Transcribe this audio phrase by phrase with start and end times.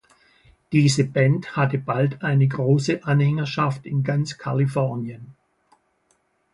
[0.71, 5.35] Diese Band hatte bald eine große Anhängerschaft in ganz Kalifornien.